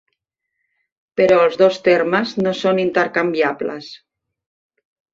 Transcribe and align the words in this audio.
Però 1.21 1.37
els 1.43 1.59
dos 1.63 1.79
termes 1.89 2.35
no 2.47 2.57
són 2.63 2.83
intercanviables. 2.87 3.95